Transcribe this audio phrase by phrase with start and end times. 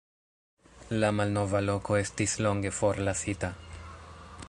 [1.03, 3.55] La malnova loko estis longe forlasita.